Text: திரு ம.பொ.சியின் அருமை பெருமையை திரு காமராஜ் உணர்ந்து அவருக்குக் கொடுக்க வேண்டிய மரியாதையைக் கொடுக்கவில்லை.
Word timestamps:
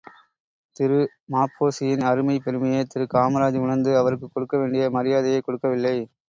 திரு 0.75 0.97
ம.பொ.சியின் 1.31 2.01
அருமை 2.03 2.37
பெருமையை 2.39 2.81
திரு 2.85 3.07
காமராஜ் 3.13 3.59
உணர்ந்து 3.59 3.93
அவருக்குக் 3.97 4.33
கொடுக்க 4.33 4.57
வேண்டிய 4.57 4.89
மரியாதையைக் 4.89 5.45
கொடுக்கவில்லை. 5.45 5.95